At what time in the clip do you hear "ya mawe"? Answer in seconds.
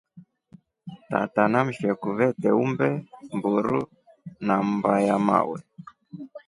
5.07-5.59